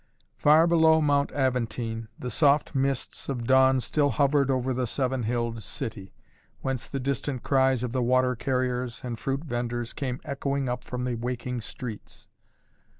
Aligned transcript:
Far 0.35 0.65
below 0.65 0.99
Mount 0.99 1.31
Aventine 1.31 2.07
the 2.17 2.31
soft 2.31 2.73
mists 2.73 3.29
of 3.29 3.45
dawn 3.45 3.79
still 3.79 4.09
hovered 4.09 4.49
over 4.49 4.73
the 4.73 4.87
seven 4.87 5.21
hilled 5.21 5.61
city, 5.61 6.11
whence 6.61 6.87
the 6.87 6.99
distant 6.99 7.43
cries 7.43 7.83
of 7.83 7.91
the 7.93 8.01
water 8.01 8.35
carriers 8.35 9.01
and 9.03 9.19
fruit 9.19 9.43
venders 9.45 9.93
came 9.93 10.19
echoing 10.25 10.67
up 10.67 10.83
from 10.83 11.03
the 11.05 11.13
waking 11.13 11.61
streets. 11.61 12.27